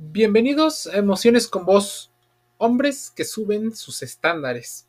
Bienvenidos 0.00 0.86
a 0.86 0.96
Emociones 0.96 1.48
con 1.48 1.64
Vos, 1.64 2.12
hombres 2.56 3.10
que 3.10 3.24
suben 3.24 3.74
sus 3.74 4.04
estándares. 4.04 4.88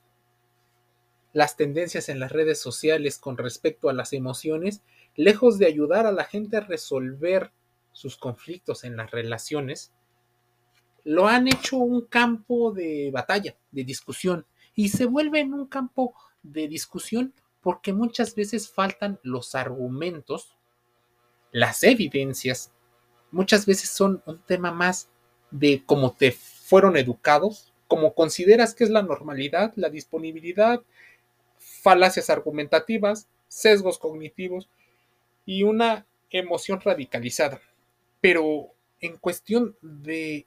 Las 1.33 1.57
tendencias 1.57 2.09
en 2.09 2.19
las 2.19 2.31
redes 2.31 2.61
sociales 2.61 3.17
con 3.17 3.35
respecto 3.35 3.89
a 3.89 3.93
las 3.93 4.13
emociones, 4.13 4.83
lejos 5.15 5.57
de 5.57 5.65
ayudar 5.65 6.05
a 6.05 6.11
la 6.11 6.25
gente 6.25 6.57
a 6.57 6.59
resolver 6.59 7.51
sus 7.91 8.17
conflictos 8.17 8.83
en 8.83 8.97
las 8.97 9.09
relaciones, 9.09 9.93
lo 11.03 11.27
han 11.27 11.47
hecho 11.47 11.77
un 11.77 12.01
campo 12.01 12.71
de 12.71 13.09
batalla, 13.11 13.57
de 13.71 13.83
discusión, 13.83 14.45
y 14.75 14.89
se 14.89 15.05
vuelve 15.05 15.39
en 15.39 15.55
un 15.55 15.65
campo 15.65 16.13
de 16.43 16.67
discusión 16.67 17.33
porque 17.61 17.93
muchas 17.93 18.35
veces 18.35 18.71
faltan 18.71 19.19
los 19.23 19.55
argumentos, 19.55 20.55
las 21.51 21.81
evidencias 21.81 22.73
muchas 23.31 23.65
veces 23.65 23.89
son 23.89 24.21
un 24.25 24.39
tema 24.39 24.71
más 24.71 25.09
de 25.51 25.83
cómo 25.85 26.15
te 26.15 26.31
fueron 26.31 26.97
educados, 26.97 27.73
cómo 27.87 28.13
consideras 28.13 28.75
que 28.75 28.83
es 28.83 28.89
la 28.89 29.01
normalidad, 29.01 29.73
la 29.75 29.89
disponibilidad, 29.89 30.81
falacias 31.57 32.29
argumentativas, 32.29 33.27
sesgos 33.47 33.97
cognitivos 33.97 34.69
y 35.45 35.63
una 35.63 36.05
emoción 36.29 36.79
radicalizada. 36.81 37.61
Pero 38.21 38.73
en 38.99 39.17
cuestión 39.17 39.75
de 39.81 40.45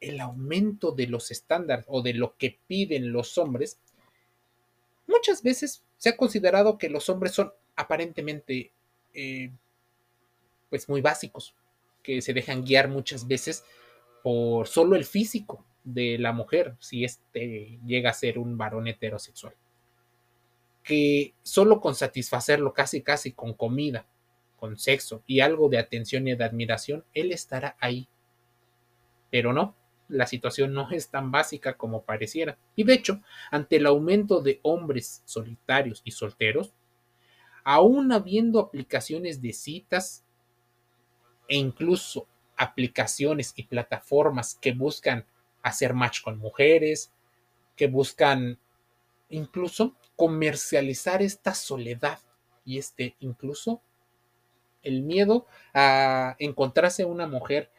el 0.00 0.20
aumento 0.20 0.92
de 0.92 1.06
los 1.06 1.30
estándares 1.30 1.86
o 1.88 2.02
de 2.02 2.14
lo 2.14 2.36
que 2.36 2.58
piden 2.66 3.12
los 3.12 3.38
hombres, 3.38 3.78
muchas 5.06 5.42
veces 5.42 5.82
se 5.96 6.10
ha 6.10 6.16
considerado 6.16 6.76
que 6.76 6.90
los 6.90 7.08
hombres 7.08 7.32
son 7.32 7.52
aparentemente 7.76 8.72
eh, 9.14 9.50
pues 10.68 10.88
muy 10.88 11.00
básicos, 11.00 11.54
que 12.04 12.22
se 12.22 12.34
dejan 12.34 12.64
guiar 12.64 12.88
muchas 12.88 13.26
veces 13.26 13.64
por 14.22 14.68
solo 14.68 14.94
el 14.94 15.04
físico 15.04 15.66
de 15.82 16.18
la 16.18 16.32
mujer, 16.32 16.76
si 16.78 17.04
este 17.04 17.80
llega 17.84 18.10
a 18.10 18.14
ser 18.14 18.38
un 18.38 18.56
varón 18.56 18.86
heterosexual. 18.86 19.54
Que 20.84 21.34
solo 21.42 21.80
con 21.80 21.94
satisfacerlo 21.94 22.72
casi 22.72 23.02
casi 23.02 23.32
con 23.32 23.54
comida, 23.54 24.06
con 24.56 24.78
sexo 24.78 25.22
y 25.26 25.40
algo 25.40 25.68
de 25.68 25.78
atención 25.78 26.28
y 26.28 26.36
de 26.36 26.44
admiración, 26.44 27.04
él 27.14 27.32
estará 27.32 27.76
ahí. 27.80 28.08
Pero 29.30 29.52
no, 29.52 29.74
la 30.08 30.26
situación 30.26 30.72
no 30.72 30.90
es 30.90 31.10
tan 31.10 31.30
básica 31.30 31.76
como 31.76 32.02
pareciera. 32.02 32.58
Y 32.76 32.84
de 32.84 32.94
hecho, 32.94 33.20
ante 33.50 33.76
el 33.76 33.86
aumento 33.86 34.40
de 34.40 34.60
hombres 34.62 35.22
solitarios 35.24 36.02
y 36.04 36.12
solteros, 36.12 36.74
aún 37.64 38.12
habiendo 38.12 38.60
aplicaciones 38.60 39.40
de 39.40 39.52
citas 39.52 40.23
e 41.48 41.56
incluso 41.56 42.26
aplicaciones 42.56 43.52
y 43.56 43.64
plataformas 43.64 44.56
que 44.60 44.72
buscan 44.72 45.26
hacer 45.62 45.94
match 45.94 46.22
con 46.22 46.38
mujeres, 46.38 47.12
que 47.76 47.86
buscan 47.86 48.58
incluso 49.28 49.94
comercializar 50.16 51.22
esta 51.22 51.54
soledad 51.54 52.20
y 52.64 52.78
este 52.78 53.16
incluso 53.20 53.82
el 54.82 55.02
miedo 55.02 55.46
a 55.72 56.36
encontrarse 56.38 57.04
una 57.04 57.26
mujer 57.26 57.70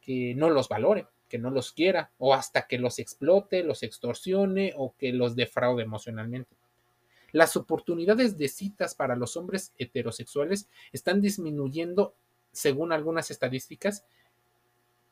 que 0.00 0.34
no 0.34 0.50
los 0.50 0.68
valore, 0.68 1.06
que 1.28 1.38
no 1.38 1.50
los 1.50 1.72
quiera, 1.72 2.10
o 2.18 2.34
hasta 2.34 2.66
que 2.66 2.78
los 2.78 2.98
explote, 2.98 3.62
los 3.62 3.82
extorsione 3.82 4.72
o 4.76 4.94
que 4.98 5.12
los 5.12 5.36
defraude 5.36 5.82
emocionalmente. 5.82 6.56
Las 7.32 7.56
oportunidades 7.56 8.38
de 8.38 8.48
citas 8.48 8.94
para 8.94 9.16
los 9.16 9.36
hombres 9.36 9.72
heterosexuales 9.78 10.68
están 10.92 11.20
disminuyendo 11.20 12.14
según 12.54 12.92
algunas 12.92 13.30
estadísticas, 13.30 14.04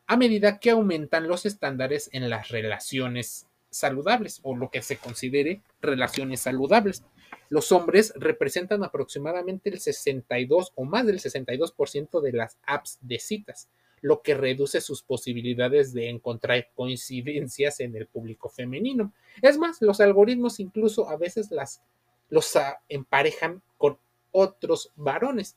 a 0.07 0.17
medida 0.17 0.59
que 0.59 0.71
aumentan 0.71 1.29
los 1.29 1.47
estándares 1.47 2.09
en 2.13 2.31
las 2.31 2.49
relaciones 2.49 3.47
saludables 3.71 4.41
o 4.43 4.57
lo 4.57 4.71
que 4.71 4.83
se 4.83 4.99
considere 4.99 5.63
relaciones 5.81 6.41
saludables. 6.41 7.05
Los 7.49 7.73
hombres 7.73 8.13
representan 8.17 8.85
aproximadamente 8.85 9.71
el 9.71 9.81
62 9.81 10.73
o 10.75 10.85
más 10.85 11.07
del 11.07 11.19
62% 11.19 12.21
de 12.21 12.33
las 12.33 12.59
apps 12.65 12.99
de 13.01 13.19
citas, 13.19 13.69
lo 14.01 14.23
que 14.23 14.35
reduce 14.35 14.81
sus 14.81 15.03
posibilidades 15.03 15.93
de 15.93 16.09
encontrar 16.09 16.69
coincidencias 16.75 17.81
en 17.81 17.97
el 17.97 18.07
público 18.07 18.49
femenino. 18.49 19.13
Es 19.41 19.59
más, 19.59 19.81
los 19.81 20.01
algoritmos 20.01 20.61
incluso 20.61 21.09
a 21.09 21.17
veces 21.17 21.51
las, 21.51 21.83
los 22.29 22.53
emparejan 22.89 23.63
con 23.79 23.99
otros 24.31 24.91
varones. 24.97 25.57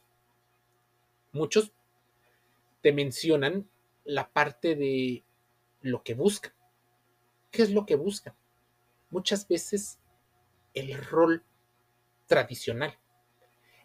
Muchos 1.36 1.74
te 2.82 2.94
mencionan 2.94 3.68
la 4.06 4.30
parte 4.30 4.74
de 4.74 5.26
lo 5.82 6.02
que 6.02 6.14
buscan. 6.14 6.54
¿Qué 7.52 7.62
es 7.62 7.72
lo 7.72 7.86
que 7.86 7.96
buscan? 7.96 8.34
Muchas 9.10 9.46
veces 9.46 10.00
el 10.74 10.98
rol 10.98 11.44
tradicional, 12.26 12.98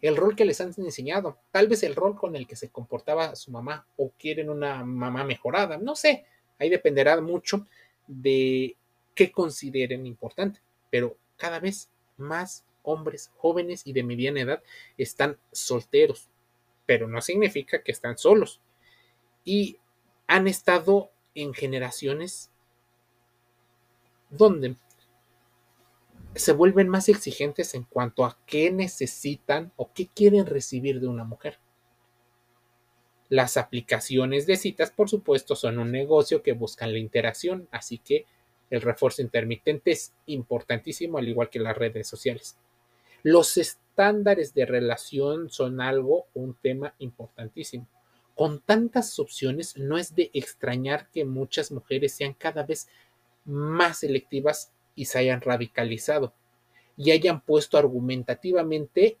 el 0.01 0.15
rol 0.15 0.37
que 0.37 0.45
les 0.45 0.61
han 0.61 0.73
enseñado, 0.77 1.39
tal 1.51 1.67
vez 1.67 1.83
el 1.83 1.93
rol 1.93 2.15
con 2.15 2.37
el 2.37 2.47
que 2.47 2.55
se 2.55 2.69
comportaba 2.69 3.35
su 3.35 3.51
mamá 3.51 3.85
o 3.97 4.11
quieren 4.11 4.49
una 4.49 4.85
mamá 4.85 5.25
mejorada, 5.25 5.77
no 5.77 5.93
sé, 5.97 6.25
ahí 6.57 6.69
dependerá 6.69 7.19
mucho 7.19 7.67
de 8.07 8.77
qué 9.13 9.29
consideren 9.29 10.05
importante, 10.05 10.61
pero 10.89 11.17
cada 11.35 11.59
vez 11.59 11.89
más 12.15 12.65
hombres 12.83 13.29
jóvenes 13.35 13.85
y 13.85 13.91
de 13.91 14.03
mediana 14.03 14.39
edad 14.39 14.63
están 14.97 15.37
solteros, 15.51 16.30
pero 16.85 17.07
no 17.07 17.21
significa 17.21 17.83
que 17.83 17.91
están 17.91 18.17
solos. 18.17 18.61
Y 19.43 19.77
han 20.27 20.47
estado 20.47 21.11
en 21.35 21.53
generaciones 21.53 22.51
donde 24.29 24.75
se 26.35 26.53
vuelven 26.53 26.87
más 26.87 27.09
exigentes 27.09 27.73
en 27.75 27.83
cuanto 27.83 28.25
a 28.25 28.37
qué 28.45 28.71
necesitan 28.71 29.73
o 29.75 29.91
qué 29.93 30.07
quieren 30.07 30.45
recibir 30.45 30.99
de 31.01 31.07
una 31.07 31.25
mujer. 31.25 31.59
Las 33.27 33.57
aplicaciones 33.57 34.45
de 34.45 34.57
citas, 34.57 34.91
por 34.91 35.09
supuesto, 35.09 35.55
son 35.55 35.79
un 35.79 35.91
negocio 35.91 36.41
que 36.41 36.53
buscan 36.53 36.91
la 36.93 36.99
interacción, 36.99 37.67
así 37.71 37.97
que 37.97 38.25
el 38.69 38.81
refuerzo 38.81 39.21
intermitente 39.21 39.91
es 39.91 40.13
importantísimo, 40.25 41.17
al 41.17 41.27
igual 41.27 41.49
que 41.49 41.59
las 41.59 41.77
redes 41.77 42.07
sociales. 42.07 42.57
Los 43.23 43.57
estándares 44.01 44.55
de 44.55 44.65
relación 44.65 45.51
son 45.51 45.79
algo, 45.79 46.25
un 46.33 46.55
tema 46.55 46.95
importantísimo. 46.97 47.87
Con 48.33 48.59
tantas 48.59 49.19
opciones, 49.19 49.77
no 49.77 49.95
es 49.99 50.15
de 50.15 50.31
extrañar 50.33 51.11
que 51.11 51.23
muchas 51.23 51.71
mujeres 51.71 52.11
sean 52.15 52.33
cada 52.33 52.63
vez 52.63 52.87
más 53.45 53.99
selectivas 53.99 54.73
y 54.95 55.05
se 55.05 55.19
hayan 55.19 55.39
radicalizado 55.41 56.33
y 56.97 57.11
hayan 57.11 57.41
puesto 57.41 57.77
argumentativamente 57.77 59.19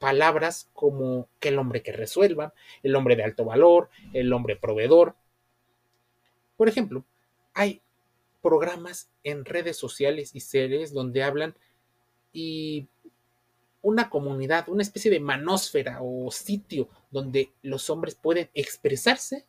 palabras 0.00 0.68
como 0.72 1.28
que 1.38 1.50
el 1.50 1.58
hombre 1.60 1.84
que 1.84 1.92
resuelva, 1.92 2.52
el 2.82 2.96
hombre 2.96 3.14
de 3.14 3.22
alto 3.22 3.44
valor, 3.44 3.88
el 4.12 4.32
hombre 4.32 4.56
proveedor. 4.56 5.14
Por 6.56 6.68
ejemplo, 6.68 7.04
hay 7.54 7.82
programas 8.42 9.10
en 9.22 9.44
redes 9.44 9.76
sociales 9.76 10.34
y 10.34 10.40
series 10.40 10.92
donde 10.92 11.22
hablan 11.22 11.54
y 12.32 12.88
una 13.82 14.10
comunidad, 14.10 14.68
una 14.68 14.82
especie 14.82 15.10
de 15.10 15.20
manósfera 15.20 15.98
o 16.02 16.30
sitio 16.30 16.88
donde 17.10 17.52
los 17.62 17.90
hombres 17.90 18.14
pueden 18.14 18.50
expresarse, 18.54 19.46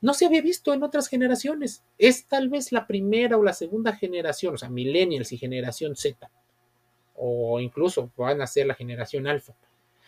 no 0.00 0.12
se 0.12 0.26
había 0.26 0.42
visto 0.42 0.74
en 0.74 0.82
otras 0.82 1.08
generaciones. 1.08 1.82
Es 1.96 2.26
tal 2.26 2.50
vez 2.50 2.72
la 2.72 2.86
primera 2.86 3.38
o 3.38 3.42
la 3.42 3.54
segunda 3.54 3.94
generación, 3.96 4.54
o 4.54 4.58
sea, 4.58 4.68
millennials 4.68 5.32
y 5.32 5.38
generación 5.38 5.96
Z, 5.96 6.30
o 7.14 7.58
incluso 7.58 8.12
van 8.16 8.42
a 8.42 8.46
ser 8.46 8.66
la 8.66 8.74
generación 8.74 9.26
alfa. 9.26 9.54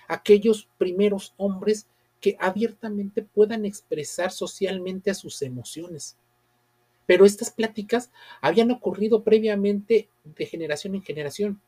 Aquellos 0.06 0.68
primeros 0.76 1.32
hombres 1.38 1.88
que 2.20 2.36
abiertamente 2.38 3.22
puedan 3.22 3.64
expresar 3.64 4.32
socialmente 4.32 5.10
a 5.10 5.14
sus 5.14 5.40
emociones. 5.42 6.18
Pero 7.06 7.24
estas 7.24 7.50
pláticas 7.50 8.10
habían 8.40 8.70
ocurrido 8.70 9.22
previamente 9.22 10.10
de 10.24 10.46
generación 10.46 10.94
en 10.94 11.02
generación 11.02 11.62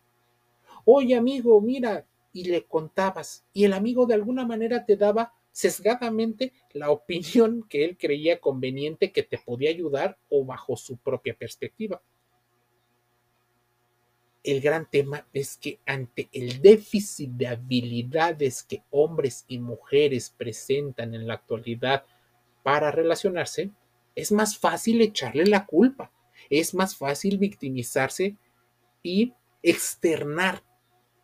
oye 0.91 1.17
amigo, 1.17 1.61
mira, 1.61 2.07
y 2.33 2.45
le 2.45 2.65
contabas, 2.65 3.45
y 3.53 3.65
el 3.65 3.75
amigo 3.75 4.07
de 4.07 4.15
alguna 4.15 4.47
manera 4.47 4.87
te 4.87 4.97
daba 4.97 5.35
sesgadamente 5.53 6.55
la 6.73 6.91
opinión 6.91 7.67
que 7.69 7.85
él 7.85 7.99
creía 7.99 8.41
conveniente 8.41 9.13
que 9.13 9.23
te 9.23 9.37
podía 9.37 9.69
ayudar 9.69 10.19
o 10.31 10.47
bajo 10.47 10.77
su 10.77 10.97
propia 10.97 11.35
perspectiva. 11.35 12.01
El 14.43 14.63
gran 14.63 14.89
tema 14.89 15.27
es 15.35 15.59
que 15.59 15.79
ante 15.85 16.31
el 16.33 16.63
déficit 16.63 17.33
de 17.33 17.49
habilidades 17.49 18.63
que 18.63 18.83
hombres 18.91 19.45
y 19.47 19.59
mujeres 19.59 20.31
presentan 20.31 21.15
en 21.15 21.27
la 21.27 21.35
actualidad 21.35 22.07
para 22.63 22.91
relacionarse, 22.91 23.73
es 24.15 24.33
más 24.33 24.57
fácil 24.57 25.03
echarle 25.03 25.45
la 25.45 25.67
culpa, 25.67 26.13
es 26.49 26.73
más 26.73 26.97
fácil 26.97 27.37
victimizarse 27.37 28.37
y 29.03 29.35
externar 29.63 30.63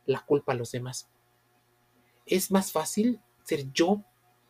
la 0.06 0.21
culpa 0.25 0.53
a 0.53 0.56
los 0.56 0.73
demás. 0.73 1.09
Es 2.27 2.51
más 2.51 2.73
fácil 2.73 3.21
ser 3.43 3.71
yo, 3.73 4.03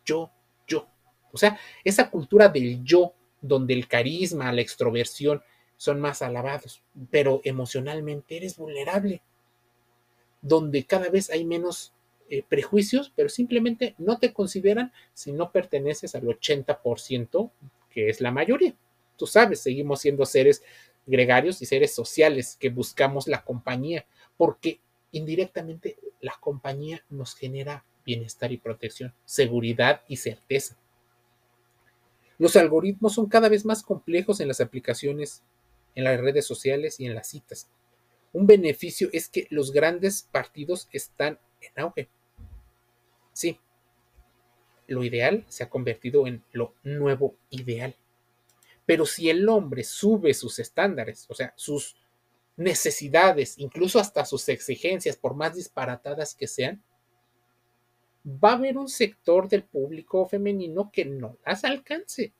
yo, 0.05 0.31
yo. 0.67 0.87
O 1.31 1.37
sea, 1.37 1.59
esa 1.83 2.09
cultura 2.09 2.49
del 2.49 2.83
yo, 2.83 3.13
donde 3.41 3.73
el 3.73 3.87
carisma, 3.87 4.51
la 4.53 4.61
extroversión 4.61 5.43
son 5.77 5.99
más 5.99 6.21
alabados, 6.21 6.83
pero 7.11 7.41
emocionalmente 7.43 8.37
eres 8.37 8.57
vulnerable, 8.57 9.21
donde 10.41 10.85
cada 10.85 11.09
vez 11.09 11.29
hay 11.29 11.43
menos 11.43 11.93
eh, 12.29 12.43
prejuicios, 12.47 13.11
pero 13.15 13.29
simplemente 13.29 13.93
no 13.97 14.17
te 14.17 14.33
consideran 14.33 14.91
si 15.13 15.31
no 15.31 15.51
perteneces 15.51 16.15
al 16.15 16.23
80%, 16.23 17.51
que 17.89 18.09
es 18.09 18.21
la 18.21 18.31
mayoría. 18.31 18.75
Tú 19.17 19.27
sabes, 19.27 19.61
seguimos 19.61 20.01
siendo 20.01 20.25
seres 20.25 20.63
gregarios 21.05 21.61
y 21.61 21.65
seres 21.65 21.93
sociales 21.93 22.57
que 22.59 22.69
buscamos 22.69 23.27
la 23.27 23.43
compañía, 23.43 24.05
porque 24.37 24.79
indirectamente 25.17 25.97
la 26.19 26.35
compañía 26.39 27.03
nos 27.09 27.35
genera 27.35 27.85
bienestar 28.05 28.51
y 28.51 28.57
protección, 28.57 29.13
seguridad 29.25 30.01
y 30.07 30.17
certeza. 30.17 30.77
Los 32.37 32.55
algoritmos 32.55 33.13
son 33.13 33.27
cada 33.27 33.49
vez 33.49 33.65
más 33.65 33.81
complejos 33.81 34.39
en 34.39 34.47
las 34.49 34.59
aplicaciones, 34.59 35.43
en 35.95 36.03
las 36.03 36.19
redes 36.19 36.45
sociales 36.45 36.99
y 36.99 37.05
en 37.05 37.15
las 37.15 37.27
citas. 37.29 37.69
Un 38.33 38.45
beneficio 38.45 39.09
es 39.13 39.29
que 39.29 39.47
los 39.49 39.71
grandes 39.71 40.27
partidos 40.29 40.89
están 40.91 41.39
en 41.61 41.83
auge. 41.83 42.09
Sí, 43.31 43.59
lo 44.87 45.03
ideal 45.03 45.45
se 45.47 45.63
ha 45.63 45.69
convertido 45.69 46.27
en 46.27 46.43
lo 46.51 46.73
nuevo 46.83 47.37
ideal. 47.49 47.95
Pero 48.85 49.05
si 49.05 49.29
el 49.29 49.47
hombre 49.47 49.83
sube 49.83 50.33
sus 50.33 50.59
estándares, 50.59 51.25
o 51.29 51.33
sea, 51.33 51.53
sus 51.55 51.95
necesidades, 52.57 53.57
incluso 53.57 53.99
hasta 53.99 54.25
sus 54.25 54.47
exigencias, 54.49 55.17
por 55.17 55.35
más 55.35 55.55
disparatadas 55.55 56.35
que 56.35 56.47
sean, 56.47 56.83
va 58.25 58.51
a 58.51 58.55
haber 58.55 58.77
un 58.77 58.89
sector 58.89 59.47
del 59.47 59.63
público 59.63 60.25
femenino 60.25 60.89
que 60.91 61.05
no 61.05 61.37
las 61.45 61.63
alcance. 61.63 62.33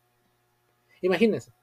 Imagínense, 1.01 1.53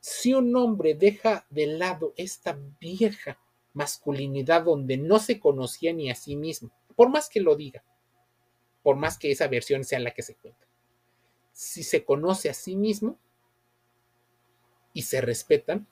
si 0.00 0.34
un 0.34 0.54
hombre 0.56 0.94
deja 0.94 1.46
de 1.48 1.66
lado 1.66 2.12
esta 2.16 2.58
vieja 2.80 3.38
masculinidad 3.72 4.64
donde 4.64 4.98
no 4.98 5.18
se 5.18 5.40
conocía 5.40 5.92
ni 5.92 6.10
a 6.10 6.14
sí 6.14 6.36
mismo, 6.36 6.70
por 6.96 7.08
más 7.08 7.28
que 7.28 7.40
lo 7.40 7.56
diga, 7.56 7.84
por 8.82 8.96
más 8.96 9.16
que 9.16 9.30
esa 9.30 9.48
versión 9.48 9.84
sea 9.84 10.00
la 10.00 10.10
que 10.10 10.22
se 10.22 10.34
cuenta, 10.34 10.66
si 11.52 11.82
se 11.82 12.04
conoce 12.04 12.50
a 12.50 12.54
sí 12.54 12.76
mismo 12.76 13.18
y 14.92 15.02
se 15.02 15.20
respetan, 15.20 15.86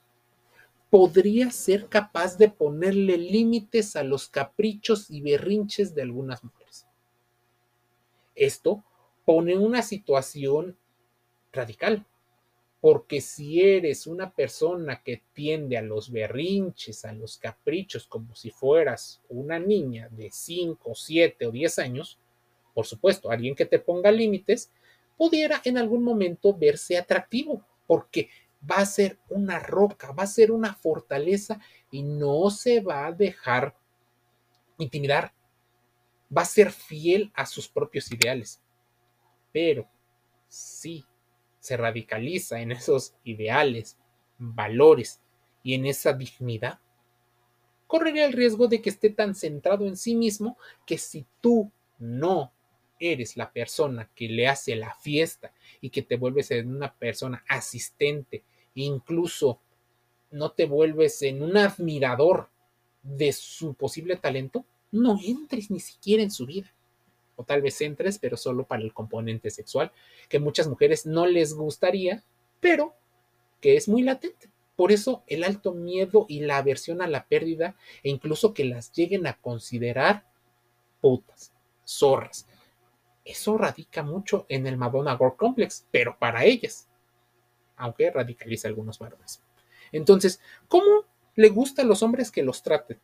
podría 0.91 1.51
ser 1.51 1.87
capaz 1.87 2.37
de 2.37 2.49
ponerle 2.49 3.17
límites 3.17 3.95
a 3.95 4.03
los 4.03 4.27
caprichos 4.27 5.09
y 5.09 5.21
berrinches 5.21 5.95
de 5.95 6.01
algunas 6.01 6.43
mujeres. 6.43 6.85
Esto 8.35 8.83
pone 9.23 9.57
una 9.57 9.83
situación 9.83 10.77
radical, 11.53 12.05
porque 12.81 13.21
si 13.21 13.61
eres 13.61 14.05
una 14.05 14.31
persona 14.33 15.01
que 15.01 15.21
tiende 15.31 15.77
a 15.77 15.81
los 15.81 16.11
berrinches, 16.11 17.05
a 17.05 17.13
los 17.13 17.37
caprichos, 17.37 18.05
como 18.05 18.35
si 18.35 18.51
fueras 18.51 19.21
una 19.29 19.59
niña 19.59 20.09
de 20.09 20.29
5, 20.29 20.93
7 20.93 21.45
o 21.45 21.51
10 21.51 21.79
años, 21.79 22.19
por 22.73 22.85
supuesto, 22.85 23.31
alguien 23.31 23.55
que 23.55 23.65
te 23.65 23.79
ponga 23.79 24.11
límites, 24.11 24.69
pudiera 25.15 25.61
en 25.63 25.77
algún 25.77 26.03
momento 26.03 26.53
verse 26.53 26.97
atractivo, 26.97 27.63
porque 27.87 28.29
va 28.69 28.77
a 28.77 28.85
ser 28.85 29.19
una 29.29 29.59
roca, 29.59 30.11
va 30.11 30.23
a 30.23 30.27
ser 30.27 30.51
una 30.51 30.73
fortaleza 30.73 31.59
y 31.89 32.03
no 32.03 32.49
se 32.49 32.79
va 32.79 33.07
a 33.07 33.11
dejar 33.11 33.75
intimidar. 34.77 35.33
Va 36.35 36.43
a 36.43 36.45
ser 36.45 36.71
fiel 36.71 37.31
a 37.35 37.45
sus 37.45 37.67
propios 37.67 38.11
ideales. 38.11 38.61
Pero 39.51 39.89
si 40.47 41.05
se 41.59 41.77
radicaliza 41.77 42.61
en 42.61 42.71
esos 42.71 43.15
ideales, 43.23 43.97
valores 44.37 45.21
y 45.63 45.73
en 45.73 45.85
esa 45.85 46.13
dignidad, 46.13 46.79
correría 47.87 48.25
el 48.25 48.33
riesgo 48.33 48.67
de 48.67 48.81
que 48.81 48.89
esté 48.89 49.09
tan 49.09 49.35
centrado 49.35 49.85
en 49.85 49.97
sí 49.97 50.15
mismo 50.15 50.57
que 50.85 50.97
si 50.97 51.25
tú 51.41 51.71
no 51.99 52.53
eres 52.99 53.35
la 53.35 53.51
persona 53.51 54.09
que 54.15 54.29
le 54.29 54.47
hace 54.47 54.75
la 54.75 54.93
fiesta 54.95 55.51
y 55.81 55.89
que 55.89 56.01
te 56.01 56.17
vuelves 56.17 56.51
en 56.51 56.73
una 56.73 56.93
persona 56.93 57.43
asistente, 57.49 58.43
incluso 58.75 59.59
no 60.31 60.51
te 60.51 60.65
vuelves 60.65 61.21
en 61.21 61.43
un 61.43 61.57
admirador 61.57 62.49
de 63.03 63.33
su 63.33 63.73
posible 63.73 64.15
talento, 64.15 64.65
no 64.91 65.17
entres 65.23 65.71
ni 65.71 65.79
siquiera 65.79 66.23
en 66.23 66.31
su 66.31 66.45
vida. 66.45 66.73
O 67.35 67.43
tal 67.43 67.61
vez 67.61 67.81
entres, 67.81 68.19
pero 68.19 68.37
solo 68.37 68.65
para 68.65 68.83
el 68.83 68.93
componente 68.93 69.49
sexual, 69.49 69.91
que 70.29 70.39
muchas 70.39 70.67
mujeres 70.67 71.05
no 71.05 71.25
les 71.25 71.53
gustaría, 71.53 72.23
pero 72.59 72.93
que 73.59 73.75
es 73.77 73.87
muy 73.87 74.03
latente. 74.03 74.49
Por 74.75 74.91
eso 74.91 75.23
el 75.27 75.43
alto 75.43 75.73
miedo 75.73 76.25
y 76.27 76.41
la 76.41 76.57
aversión 76.57 77.01
a 77.01 77.07
la 77.07 77.27
pérdida, 77.27 77.75
e 78.03 78.09
incluso 78.09 78.53
que 78.53 78.65
las 78.65 78.91
lleguen 78.93 79.27
a 79.27 79.37
considerar 79.37 80.25
putas, 81.01 81.51
zorras, 81.85 82.47
eso 83.23 83.57
radica 83.57 84.03
mucho 84.03 84.45
en 84.49 84.67
el 84.67 84.77
Madonna 84.77 85.15
Gore 85.15 85.35
Complex, 85.35 85.85
pero 85.91 86.17
para 86.17 86.43
ellas, 86.43 86.89
aunque 87.81 88.11
radicaliza 88.11 88.67
algunos 88.67 88.99
varones. 88.99 89.41
Entonces, 89.91 90.39
¿cómo 90.67 91.05
le 91.35 91.49
gusta 91.49 91.81
a 91.81 91.85
los 91.85 92.03
hombres 92.03 92.31
que 92.31 92.43
los 92.43 92.61
traten? 92.61 92.99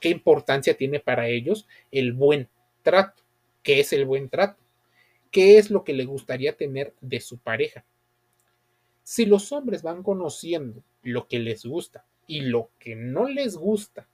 ¿Qué 0.00 0.08
importancia 0.08 0.76
tiene 0.76 1.00
para 1.00 1.28
ellos 1.28 1.68
el 1.90 2.14
buen 2.14 2.48
trato? 2.82 3.22
¿Qué 3.62 3.80
es 3.80 3.92
el 3.92 4.06
buen 4.06 4.30
trato? 4.30 4.62
¿Qué 5.30 5.58
es 5.58 5.70
lo 5.70 5.84
que 5.84 5.92
le 5.92 6.06
gustaría 6.06 6.56
tener 6.56 6.94
de 7.02 7.20
su 7.20 7.36
pareja? 7.38 7.84
Si 9.02 9.26
los 9.26 9.52
hombres 9.52 9.82
van 9.82 10.02
conociendo 10.02 10.82
lo 11.02 11.28
que 11.28 11.38
les 11.38 11.66
gusta 11.66 12.06
y 12.26 12.40
lo 12.40 12.70
que 12.78 12.96
no 12.96 13.28
les 13.28 13.56
gusta 13.56 14.08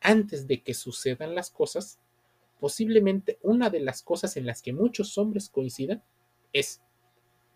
antes 0.00 0.46
de 0.46 0.62
que 0.62 0.72
sucedan 0.72 1.34
las 1.34 1.50
cosas, 1.50 1.98
posiblemente 2.58 3.38
una 3.42 3.68
de 3.68 3.80
las 3.80 4.02
cosas 4.02 4.38
en 4.38 4.46
las 4.46 4.62
que 4.62 4.72
muchos 4.72 5.18
hombres 5.18 5.50
coincidan 5.50 6.02
es, 6.54 6.80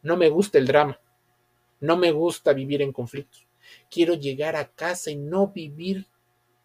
no 0.02 0.16
me 0.18 0.28
gusta 0.28 0.58
el 0.58 0.66
drama, 0.66 1.00
no 1.80 1.96
me 1.96 2.12
gusta 2.12 2.52
vivir 2.52 2.82
en 2.82 2.92
conflictos, 2.92 3.46
quiero 3.90 4.14
llegar 4.14 4.56
a 4.56 4.68
casa 4.68 5.10
y 5.10 5.16
no 5.16 5.48
vivir 5.48 6.06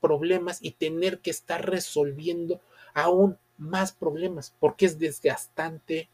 problemas 0.02 0.60
y 0.62 0.72
tener 0.72 1.20
que 1.20 1.32
estar 1.32 1.70
resolviendo 1.70 2.62
aún 2.94 3.38
más 3.58 3.92
problemas, 3.92 4.56
porque 4.60 4.86
es 4.86 5.00
desgastante 5.00 6.10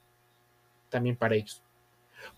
también 0.90 1.16
para 1.16 1.36
ellos. 1.36 1.64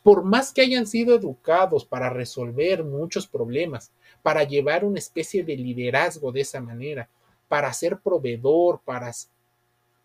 Por 0.03 0.23
más 0.23 0.53
que 0.53 0.61
hayan 0.61 0.85
sido 0.85 1.15
educados 1.15 1.85
para 1.85 2.09
resolver 2.09 2.83
muchos 2.83 3.27
problemas, 3.27 3.91
para 4.21 4.43
llevar 4.43 4.85
una 4.85 4.99
especie 4.99 5.43
de 5.43 5.57
liderazgo 5.57 6.31
de 6.31 6.41
esa 6.41 6.61
manera, 6.61 7.09
para 7.47 7.73
ser 7.73 7.99
proveedor, 7.99 8.81
para 8.85 9.11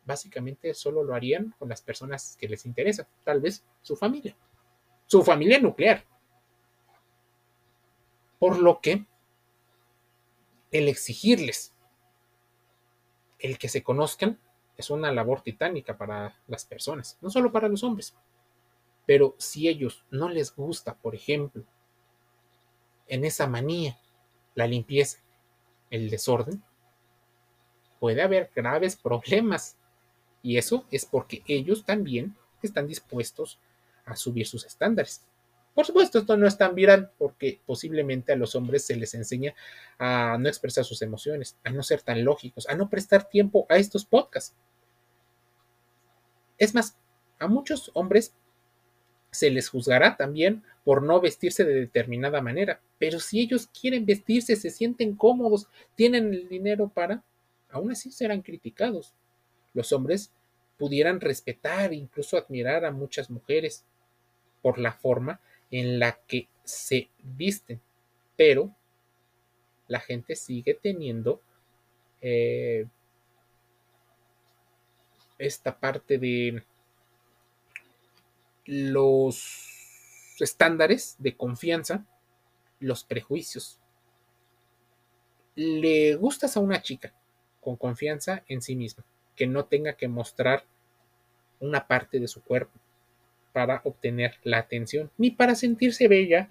básicamente 0.04 0.73
solo 0.73 1.02
lo 1.02 1.14
harían 1.14 1.54
con 1.59 1.69
las 1.69 1.83
personas 1.83 2.37
que 2.40 2.49
les 2.49 2.64
interesa, 2.64 3.07
tal 3.25 3.40
vez 3.40 3.64
su 3.83 3.97
familia, 3.97 4.37
su 5.07 5.23
familia 5.23 5.61
nuclear. 5.61 6.04
Por 8.38 8.59
lo 8.59 8.81
que 8.81 9.07
el 10.71 10.88
exigirles 10.88 11.73
el 13.38 13.59
que 13.59 13.69
se 13.69 13.83
conozcan 13.83 14.38
es 14.76 14.90
una 14.90 15.12
labor 15.12 15.43
titánica 15.43 15.97
para 15.97 16.38
las 16.47 16.64
personas, 16.64 17.19
no 17.21 17.31
solo 17.31 17.52
para 17.52 17.69
los 17.69 17.83
hombres. 17.83 18.14
Pero 19.07 19.35
si 19.38 19.69
ellos 19.69 20.05
no 20.11 20.28
les 20.28 20.55
gusta, 20.55 20.95
por 20.95 21.14
ejemplo, 21.14 21.64
en 23.09 23.25
esa 23.25 23.47
manía, 23.47 23.99
la 24.55 24.66
limpieza, 24.66 25.19
el 25.90 26.11
desorden, 26.11 26.62
puede 28.00 28.23
haber 28.23 28.50
graves 28.55 28.97
problemas 28.97 29.76
y 30.43 30.59
eso 30.59 30.87
es 30.90 31.07
porque 31.07 31.43
ellos 31.47 31.85
también 31.85 32.37
están 32.62 32.87
dispuestos 32.87 33.59
a 34.05 34.16
subir 34.16 34.47
sus 34.47 34.64
estándares. 34.64 35.25
Por 35.76 35.85
supuesto, 35.85 36.21
esto 36.21 36.38
no 36.38 36.47
es 36.47 36.56
tan 36.56 36.75
viral 36.75 37.11
porque 37.18 37.61
posiblemente 37.66 38.33
a 38.33 38.37
los 38.37 38.54
hombres 38.54 38.87
se 38.87 38.97
les 38.97 39.12
enseña 39.12 39.54
a 39.99 40.38
no 40.40 40.49
expresar 40.49 40.87
sus 40.87 41.02
emociones, 41.02 41.59
a 41.64 41.71
no 41.71 41.83
ser 41.83 42.00
tan 42.00 42.25
lógicos, 42.25 42.66
a 42.66 42.75
no 42.75 42.88
prestar 42.88 43.28
tiempo 43.28 43.66
a 43.68 43.76
estos 43.76 44.06
podcasts. 44.06 44.56
Es 46.56 46.75
más, 46.75 46.97
a 47.38 47.47
muchos 47.47 47.90
hombres 47.92 48.35
se 49.30 49.50
les 49.50 49.68
juzgará 49.68 50.16
también 50.16 50.64
por 50.83 51.02
no 51.02 51.21
vestirse 51.21 51.62
de 51.62 51.75
determinada 51.75 52.40
manera, 52.40 52.80
pero 52.99 53.21
si 53.21 53.40
ellos 53.40 53.66
quieren 53.66 54.06
vestirse, 54.06 54.56
se 54.56 54.71
sienten 54.71 55.14
cómodos, 55.14 55.68
tienen 55.95 56.33
el 56.33 56.49
dinero 56.49 56.88
para, 56.88 57.23
aún 57.68 57.90
así 57.90 58.11
serán 58.11 58.40
criticados. 58.40 59.12
Los 59.75 59.92
hombres 59.92 60.33
pudieran 60.78 61.21
respetar 61.21 61.92
e 61.92 61.97
incluso 61.97 62.38
admirar 62.38 62.87
a 62.87 62.92
muchas 62.92 63.28
mujeres 63.28 63.85
por 64.62 64.78
la 64.78 64.95
forma 64.95 65.38
en 65.70 65.99
la 65.99 66.18
que 66.26 66.49
se 66.64 67.11
visten, 67.23 67.80
pero 68.37 68.75
la 69.88 70.00
gente 70.00 70.37
sigue 70.37 70.75
teniendo 70.75 71.40
eh, 72.20 72.87
esta 75.38 75.78
parte 75.78 76.18
de 76.18 76.62
los 78.64 80.37
estándares 80.40 81.16
de 81.18 81.37
confianza, 81.37 82.04
los 82.80 83.04
prejuicios. 83.04 83.78
Le 85.54 86.14
gustas 86.16 86.56
a 86.56 86.61
una 86.61 86.82
chica 86.82 87.14
con 87.61 87.76
confianza 87.76 88.44
en 88.49 88.61
sí 88.61 88.76
misma, 88.76 89.04
que 89.35 89.46
no 89.46 89.66
tenga 89.66 89.94
que 89.94 90.08
mostrar 90.08 90.64
una 91.61 91.87
parte 91.87 92.20
de 92.20 92.28
su 92.28 92.42
cuerpo 92.42 92.78
para 93.56 93.80
obtener 93.84 94.38
la 94.42 94.58
atención, 94.58 95.10
ni 95.16 95.30
para 95.30 95.54
sentirse 95.54 96.08
bella, 96.08 96.50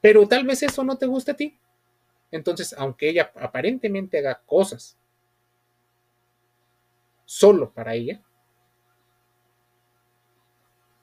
pero 0.00 0.26
tal 0.26 0.44
vez 0.44 0.64
eso 0.64 0.82
no 0.82 0.98
te 0.98 1.06
guste 1.06 1.30
a 1.30 1.36
ti. 1.36 1.56
Entonces, 2.32 2.74
aunque 2.76 3.08
ella 3.08 3.30
aparentemente 3.36 4.18
haga 4.18 4.42
cosas 4.44 4.98
solo 7.24 7.70
para 7.70 7.94
ella, 7.94 8.20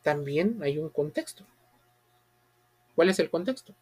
también 0.02 0.62
hay 0.62 0.78
un 0.78 0.90
contexto. 0.90 1.46
¿Cuál 2.94 3.08
es 3.08 3.20
el 3.20 3.30
contexto? 3.30 3.74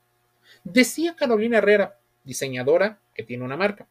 Decía 0.63 1.15
Carolina 1.15 1.57
Herrera, 1.57 1.97
diseñadora 2.25 2.99
que 3.15 3.23
tiene 3.23 3.43
una 3.43 3.57
marca, 3.57 3.87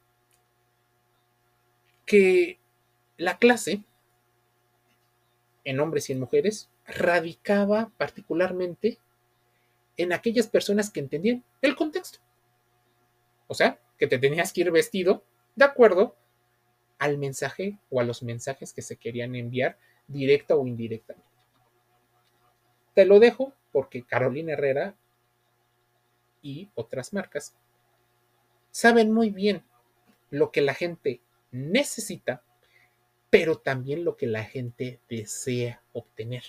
que 2.05 2.61
la 3.17 3.37
clase 3.39 3.83
en 5.65 5.81
hombres 5.81 6.09
y 6.09 6.13
en 6.13 6.21
mujeres 6.21 6.71
radicaba 6.87 7.91
particularmente 7.97 8.99
en 9.97 10.13
aquellas 10.13 10.47
personas 10.47 10.91
que 10.91 11.01
entendían 11.01 11.45
el 11.63 11.75
contexto. 11.75 12.19
O 13.49 13.55
sea, 13.55 13.79
que 13.99 14.07
te 14.07 14.19
tenías 14.19 14.53
que 14.53 14.63
ir 14.63 14.71
vestido 14.71 15.25
de 15.55 15.65
acuerdo 15.65 16.17
al 16.99 17.19
mensaje 17.19 17.79
o 17.91 18.01
a 18.01 18.05
los 18.05 18.23
mensajes 18.23 18.73
que 18.73 18.83
se 18.83 18.97
querían 18.97 19.35
enviar 19.35 19.79
directa 20.07 20.55
o 20.57 20.67
indirectamente. 20.67 21.29
Te 22.95 23.05
lo 23.05 23.19
dejo 23.19 23.53
porque 23.73 24.05
Carolina 24.05 24.53
Herrera 24.53 24.97
y 26.43 26.71
otras 26.75 27.13
marcas 27.13 27.55
saben 28.71 29.13
muy 29.13 29.31
bien 29.31 29.65
lo 30.31 30.51
que 30.51 30.61
la 30.61 30.75
gente 30.75 31.21
necesita, 31.51 32.43
pero 33.31 33.59
también 33.59 34.05
lo 34.05 34.17
que 34.17 34.27
la 34.27 34.45
gente 34.45 35.01
desea 35.09 35.83
obtener. 35.93 36.45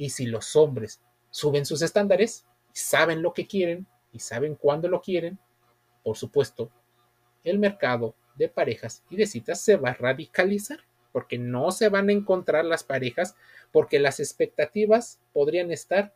Y 0.00 0.08
si 0.08 0.24
los 0.24 0.56
hombres 0.56 1.02
suben 1.28 1.66
sus 1.66 1.82
estándares, 1.82 2.46
saben 2.72 3.20
lo 3.20 3.34
que 3.34 3.46
quieren 3.46 3.86
y 4.12 4.20
saben 4.20 4.54
cuándo 4.54 4.88
lo 4.88 5.02
quieren, 5.02 5.38
por 6.02 6.16
supuesto, 6.16 6.70
el 7.44 7.58
mercado 7.58 8.14
de 8.34 8.48
parejas 8.48 9.04
y 9.10 9.16
de 9.16 9.26
citas 9.26 9.60
se 9.60 9.76
va 9.76 9.90
a 9.90 9.94
radicalizar 9.94 10.78
porque 11.12 11.36
no 11.36 11.70
se 11.70 11.90
van 11.90 12.08
a 12.08 12.12
encontrar 12.12 12.64
las 12.64 12.82
parejas 12.82 13.36
porque 13.72 13.98
las 13.98 14.20
expectativas 14.20 15.20
podrían 15.34 15.70
estar 15.70 16.14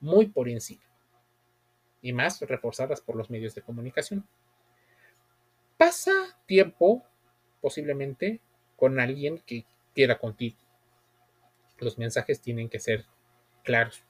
muy 0.00 0.26
por 0.26 0.48
encima 0.48 0.82
y 2.02 2.12
más 2.12 2.40
reforzadas 2.40 3.00
por 3.00 3.14
los 3.14 3.30
medios 3.30 3.54
de 3.54 3.62
comunicación. 3.62 4.26
Pasa 5.76 6.36
tiempo 6.46 7.04
posiblemente 7.60 8.40
con 8.74 8.98
alguien 8.98 9.38
que 9.46 9.64
quiera 9.94 10.18
contigo. 10.18 10.63
Los 11.84 11.98
mensajes 11.98 12.40
tienen 12.40 12.68
que 12.68 12.80
ser 12.80 13.04
claros, 13.62 14.02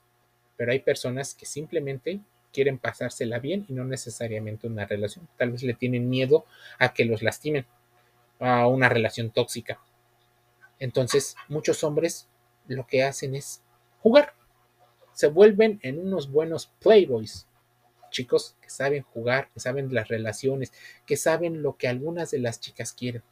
pero 0.57 0.71
hay 0.71 0.79
personas 0.79 1.35
que 1.35 1.45
simplemente 1.45 2.21
quieren 2.51 2.79
pasársela 2.79 3.39
bien 3.39 3.65
y 3.67 3.73
no 3.73 3.83
necesariamente 3.83 4.67
una 4.67 4.85
relación. 4.85 5.27
Tal 5.37 5.51
vez 5.51 5.61
le 5.63 5.73
tienen 5.73 6.09
miedo 6.09 6.45
a 6.79 6.93
que 6.93 7.03
los 7.03 7.21
lastimen, 7.21 7.65
a 8.39 8.67
una 8.67 8.87
relación 8.87 9.29
tóxica. 9.31 9.79
Entonces, 10.79 11.35
muchos 11.49 11.83
hombres 11.83 12.29
lo 12.67 12.87
que 12.87 13.03
hacen 13.03 13.35
es 13.35 13.61
jugar. 13.99 14.33
Se 15.11 15.27
vuelven 15.27 15.79
en 15.83 15.99
unos 15.99 16.31
buenos 16.31 16.67
playboys. 16.79 17.47
Chicos 18.09 18.55
que 18.61 18.69
saben 18.69 19.03
jugar, 19.03 19.49
que 19.53 19.59
saben 19.59 19.93
las 19.93 20.07
relaciones, 20.07 20.71
que 21.05 21.17
saben 21.17 21.61
lo 21.61 21.75
que 21.75 21.89
algunas 21.89 22.31
de 22.31 22.39
las 22.39 22.61
chicas 22.61 22.93
quieren. 22.93 23.23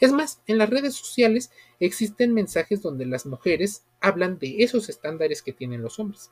Es 0.00 0.12
más, 0.12 0.40
en 0.46 0.58
las 0.58 0.70
redes 0.70 0.94
sociales 0.94 1.50
existen 1.80 2.34
mensajes 2.34 2.82
donde 2.82 3.06
las 3.06 3.26
mujeres 3.26 3.84
hablan 4.00 4.38
de 4.38 4.62
esos 4.62 4.88
estándares 4.88 5.42
que 5.42 5.52
tienen 5.52 5.82
los 5.82 5.98
hombres. 5.98 6.30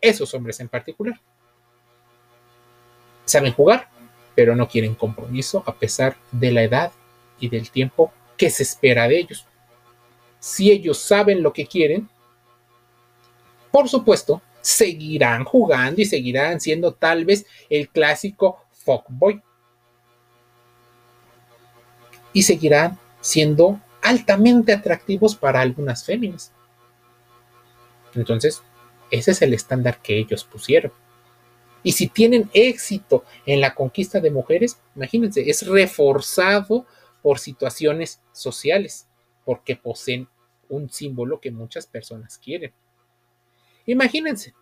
Esos 0.00 0.34
hombres 0.34 0.60
en 0.60 0.68
particular. 0.68 1.20
Saben 3.24 3.52
jugar, 3.52 3.88
pero 4.34 4.56
no 4.56 4.68
quieren 4.68 4.94
compromiso 4.94 5.62
a 5.66 5.74
pesar 5.74 6.16
de 6.32 6.52
la 6.52 6.62
edad 6.62 6.92
y 7.38 7.48
del 7.48 7.70
tiempo 7.70 8.12
que 8.36 8.50
se 8.50 8.62
espera 8.62 9.08
de 9.08 9.18
ellos. 9.18 9.46
Si 10.40 10.70
ellos 10.70 10.98
saben 10.98 11.42
lo 11.42 11.52
que 11.52 11.66
quieren, 11.66 12.08
por 13.70 13.88
supuesto, 13.88 14.42
seguirán 14.60 15.44
jugando 15.44 16.00
y 16.00 16.04
seguirán 16.04 16.60
siendo 16.60 16.94
tal 16.94 17.24
vez 17.24 17.46
el 17.70 17.88
clásico 17.88 18.64
fuckboy. 18.70 19.42
Y 22.32 22.42
seguirán 22.42 22.98
siendo 23.20 23.80
altamente 24.02 24.72
atractivos 24.72 25.36
para 25.36 25.60
algunas 25.60 26.04
féminas. 26.04 26.52
Entonces, 28.14 28.62
ese 29.10 29.30
es 29.30 29.42
el 29.42 29.54
estándar 29.54 30.00
que 30.02 30.18
ellos 30.18 30.44
pusieron. 30.44 30.92
Y 31.82 31.92
si 31.92 32.08
tienen 32.08 32.48
éxito 32.52 33.24
en 33.44 33.60
la 33.60 33.74
conquista 33.74 34.20
de 34.20 34.30
mujeres, 34.30 34.78
imagínense, 34.94 35.48
es 35.48 35.66
reforzado 35.66 36.86
por 37.22 37.38
situaciones 37.38 38.20
sociales, 38.32 39.08
porque 39.44 39.76
poseen 39.76 40.28
un 40.68 40.90
símbolo 40.90 41.40
que 41.40 41.50
muchas 41.50 41.86
personas 41.86 42.38
quieren. 42.38 42.72
Imagínense, 43.86 44.54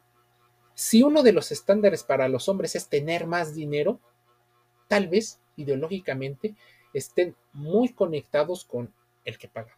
si 0.75 1.03
uno 1.03 1.23
de 1.23 1.33
los 1.33 1.53
estándares 1.53 2.03
para 2.03 2.29
los 2.29 2.49
hombres 2.49 2.75
es 2.75 2.89
tener 2.89 3.27
más 3.27 3.55
dinero, 3.55 4.00
tal 4.89 5.09
vez 5.09 5.39
ideológicamente 5.57 6.55
estén 6.93 7.37
muy 7.53 7.91
conectados 7.91 8.65
con 8.65 8.93
el 9.25 9.39
que 9.39 9.49
paga 9.49 9.77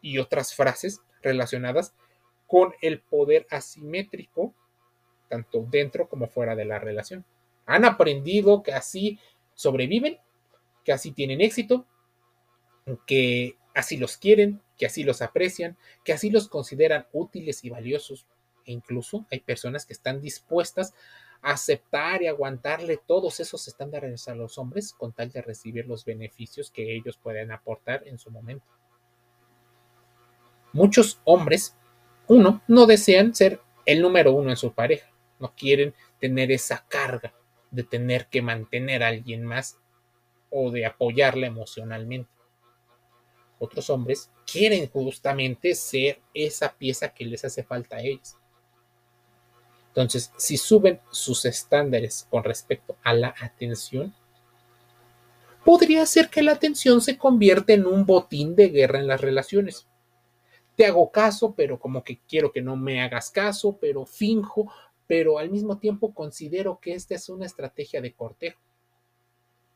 y 0.00 0.18
otras 0.18 0.54
frases 0.54 1.00
relacionadas 1.22 1.94
con 2.46 2.74
el 2.82 3.00
poder 3.00 3.46
asimétrico, 3.50 4.54
tanto 5.28 5.66
dentro 5.70 6.08
como 6.08 6.26
fuera 6.26 6.54
de 6.54 6.64
la 6.64 6.78
relación. 6.78 7.24
Han 7.64 7.84
aprendido 7.84 8.62
que 8.62 8.72
así 8.72 9.18
sobreviven, 9.54 10.18
que 10.84 10.92
así 10.92 11.12
tienen 11.12 11.40
éxito, 11.40 11.86
que 13.06 13.56
así 13.74 13.96
los 13.96 14.16
quieren, 14.16 14.60
que 14.76 14.86
así 14.86 15.04
los 15.04 15.22
aprecian, 15.22 15.78
que 16.04 16.12
así 16.12 16.30
los 16.30 16.48
consideran 16.48 17.06
útiles 17.12 17.64
y 17.64 17.70
valiosos. 17.70 18.26
E 18.66 18.72
incluso 18.72 19.26
hay 19.30 19.40
personas 19.40 19.86
que 19.86 19.92
están 19.92 20.20
dispuestas 20.20 20.94
aceptar 21.42 22.22
y 22.22 22.28
aguantarle 22.28 23.00
todos 23.04 23.40
esos 23.40 23.66
estándares 23.68 24.28
a 24.28 24.34
los 24.34 24.58
hombres 24.58 24.92
con 24.92 25.12
tal 25.12 25.30
de 25.30 25.42
recibir 25.42 25.86
los 25.86 26.04
beneficios 26.04 26.70
que 26.70 26.94
ellos 26.94 27.18
pueden 27.18 27.50
aportar 27.50 28.06
en 28.06 28.18
su 28.18 28.30
momento. 28.30 28.66
Muchos 30.72 31.20
hombres, 31.24 31.76
uno, 32.28 32.62
no 32.68 32.86
desean 32.86 33.34
ser 33.34 33.60
el 33.84 34.00
número 34.00 34.32
uno 34.32 34.50
en 34.50 34.56
su 34.56 34.72
pareja, 34.72 35.10
no 35.38 35.52
quieren 35.54 35.94
tener 36.18 36.50
esa 36.52 36.86
carga 36.88 37.34
de 37.70 37.82
tener 37.82 38.28
que 38.28 38.40
mantener 38.40 39.02
a 39.02 39.08
alguien 39.08 39.44
más 39.44 39.78
o 40.50 40.70
de 40.70 40.86
apoyarla 40.86 41.46
emocionalmente 41.46 42.30
otros 43.62 43.90
hombres 43.90 44.28
quieren 44.44 44.88
justamente 44.88 45.76
ser 45.76 46.20
esa 46.34 46.76
pieza 46.76 47.14
que 47.14 47.24
les 47.24 47.44
hace 47.44 47.62
falta 47.62 47.96
a 47.96 48.00
ellos. 48.00 48.36
Entonces, 49.92 50.32
si 50.38 50.56
suben 50.56 51.00
sus 51.10 51.44
estándares 51.44 52.26
con 52.30 52.44
respecto 52.44 52.96
a 53.02 53.12
la 53.12 53.34
atención, 53.40 54.14
podría 55.64 56.06
ser 56.06 56.30
que 56.30 56.42
la 56.42 56.52
atención 56.52 57.00
se 57.00 57.18
convierta 57.18 57.74
en 57.74 57.86
un 57.86 58.06
botín 58.06 58.56
de 58.56 58.68
guerra 58.68 58.98
en 58.98 59.06
las 59.06 59.20
relaciones. 59.20 59.86
Te 60.76 60.86
hago 60.86 61.10
caso, 61.10 61.54
pero 61.54 61.78
como 61.78 62.02
que 62.02 62.18
quiero 62.26 62.52
que 62.52 62.62
no 62.62 62.76
me 62.76 63.02
hagas 63.02 63.30
caso, 63.30 63.76
pero 63.78 64.06
finjo, 64.06 64.72
pero 65.06 65.38
al 65.38 65.50
mismo 65.50 65.78
tiempo 65.78 66.14
considero 66.14 66.80
que 66.80 66.94
esta 66.94 67.14
es 67.14 67.28
una 67.28 67.44
estrategia 67.44 68.00
de 68.00 68.14
cortejo. 68.14 68.58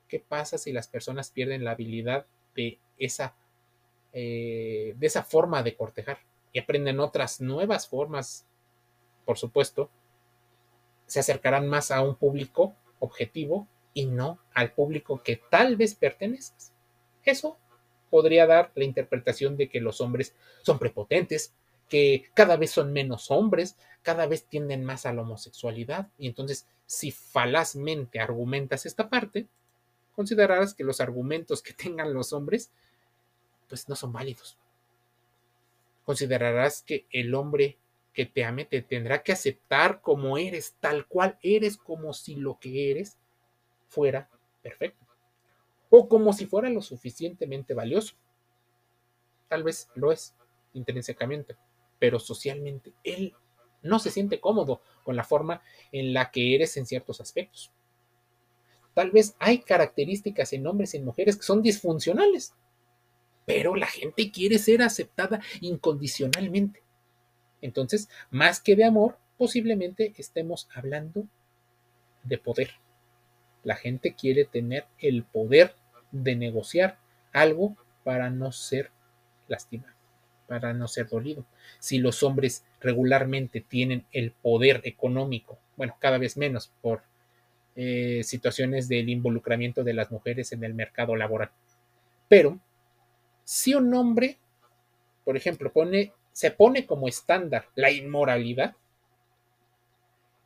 ¿Qué 0.09 0.19
pasa 0.21 0.57
si 0.57 0.73
las 0.73 0.89
personas 0.89 1.31
pierden 1.31 1.65
la 1.65 1.73
habilidad 1.73 2.27
de 2.55 2.79
esa 2.97 3.35
eh, 4.19 4.95
de 4.97 5.07
esa 5.07 5.23
forma 5.23 5.63
de 5.63 5.77
cortejar 5.77 6.21
y 6.51 6.59
aprenden 6.59 7.01
otras 7.01 7.43
nuevas 7.43 7.87
formas, 7.87 8.47
por 9.27 9.37
supuesto, 9.37 9.91
se 11.07 11.21
acercarán 11.21 11.69
más 11.69 11.91
a 11.91 12.03
un 12.03 12.17
público 12.17 12.75
objetivo 12.99 13.69
y 13.95 14.07
no 14.07 14.39
al 14.53 14.73
público 14.73 15.23
que 15.23 15.41
tal 15.51 15.77
vez 15.77 15.95
pertenezcas. 15.95 16.73
Eso 17.25 17.59
podría 18.11 18.47
dar 18.47 18.73
la 18.75 18.85
interpretación 18.85 19.57
de 19.57 19.69
que 19.69 19.81
los 19.81 20.01
hombres 20.01 20.35
son 20.63 20.79
prepotentes, 20.79 21.55
que 21.89 22.25
cada 22.35 22.57
vez 22.57 22.71
son 22.71 22.93
menos 22.93 23.31
hombres, 23.31 23.77
cada 24.03 24.27
vez 24.27 24.45
tienden 24.45 24.85
más 24.85 25.07
a 25.07 25.13
la 25.13 25.23
homosexualidad, 25.23 26.09
y 26.19 26.27
entonces 26.27 26.67
si 26.87 27.11
falazmente 27.11 28.21
argumentas 28.21 28.87
esta 28.87 29.09
parte, 29.09 29.47
considerarás 30.15 30.75
que 30.75 30.85
los 30.85 31.01
argumentos 31.01 31.63
que 31.63 31.73
tengan 31.73 32.15
los 32.15 32.33
hombres 32.33 32.71
pues 33.69 33.89
no 33.89 33.97
son 33.97 34.13
válidos. 34.13 34.57
Considerarás 36.05 36.83
que 36.83 37.07
el 37.11 37.35
hombre 37.35 37.79
que 38.17 38.25
te 38.25 38.47
ame 38.47 38.65
te 38.65 38.81
tendrá 38.81 39.23
que 39.23 39.33
aceptar 39.33 40.01
como 40.01 40.39
eres, 40.39 40.75
tal 40.81 41.07
cual 41.07 41.39
eres, 41.43 41.77
como 41.77 42.15
si 42.15 42.35
lo 42.35 42.59
que 42.59 42.91
eres 42.91 43.19
fuera 43.89 44.31
perfecto. 44.63 45.07
O 45.91 46.09
como 46.09 46.33
si 46.33 46.47
fuera 46.47 46.71
lo 46.71 46.81
suficientemente 46.81 47.75
valioso. 47.75 48.17
Tal 49.49 49.63
vez 49.63 49.91
lo 49.95 50.13
es, 50.13 50.35
intrínsecamente, 50.73 51.57
pero 51.99 52.19
socialmente 52.19 52.95
él 53.05 53.35
no 53.83 53.99
se 53.99 54.11
siente 54.11 54.41
cómodo 54.41 54.81
con 55.05 55.15
la 55.15 55.23
forma 55.23 55.63
en 55.93 56.15
la 56.15 56.31
que 56.31 56.55
eres 56.55 56.75
en 56.79 56.87
ciertos 56.87 57.21
aspectos. 57.21 57.71
Tal 58.95 59.11
vez 59.11 59.37
hay 59.39 59.59
características 59.59 60.55
en 60.55 60.67
hombres 60.67 60.95
y 60.95 60.97
en 60.97 61.05
mujeres 61.05 61.37
que 61.37 61.43
son 61.43 61.61
disfuncionales, 61.61 62.55
pero 63.45 63.77
la 63.77 63.87
gente 63.87 64.31
quiere 64.31 64.59
ser 64.59 64.81
aceptada 64.81 65.43
incondicionalmente. 65.61 66.86
Entonces, 67.67 68.09
más 68.31 68.61
que 68.61 68.77
de 68.77 68.85
amor, 68.85 69.19
posiblemente 69.37 70.15
estemos 70.17 70.69
hablando 70.73 71.27
de 72.23 72.39
poder. 72.39 72.71
La 73.65 73.75
gente 73.75 74.15
quiere 74.15 74.45
tener 74.45 74.87
el 74.99 75.25
poder 75.25 75.75
de 76.13 76.37
negociar 76.37 76.99
algo 77.33 77.77
para 78.05 78.31
no 78.31 78.53
ser 78.53 78.91
lastimado, 79.49 79.93
para 80.47 80.73
no 80.73 80.87
ser 80.87 81.09
dolido. 81.09 81.45
Si 81.81 81.99
los 81.99 82.23
hombres 82.23 82.65
regularmente 82.81 83.61
tienen 83.61 84.07
el 84.13 84.31
poder 84.31 84.81
económico, 84.85 85.59
bueno, 85.77 85.97
cada 86.01 86.19
vez 86.19 86.37
menos 86.37 86.73
por 86.81 87.03
eh, 87.75 88.23
situaciones 88.23 88.89
del 88.89 89.09
involucramiento 89.09 89.83
de 89.83 89.93
las 89.93 90.13
mujeres 90.13 90.53
en 90.53 90.63
el 90.63 90.73
mercado 90.73 91.17
laboral. 91.17 91.51
Pero 92.29 92.61
si 93.43 93.75
un 93.75 93.93
hombre, 93.93 94.39
por 95.25 95.37
ejemplo, 95.37 95.73
pone, 95.73 96.13
se 96.37 96.51
pone 96.51 96.85
como 96.85 97.09
estándar 97.09 97.65
la 97.77 97.91
inmoralidad 97.91 98.77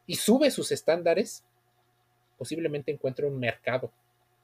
y 0.06 0.14
sube 0.14 0.52
sus 0.52 0.70
estándares, 0.70 1.42
posiblemente 2.38 2.92
encuentre 2.92 3.26
un 3.26 3.40
mercado 3.40 3.90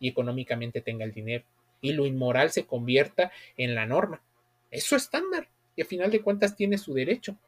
y 0.00 0.08
económicamente 0.08 0.80
tenga 0.80 1.04
el 1.04 1.12
dinero 1.12 1.44
y 1.80 1.92
lo 1.92 2.04
inmoral 2.04 2.50
se 2.50 2.66
convierta 2.66 3.30
en 3.56 3.76
la 3.76 3.86
norma. 3.86 4.20
Es 4.72 4.82
su 4.82 4.96
estándar 4.96 5.46
y 5.76 5.82
a 5.82 5.84
final 5.84 6.10
de 6.10 6.20
cuentas 6.20 6.56
tiene 6.56 6.78
su 6.78 6.92
derecho. 6.94 7.38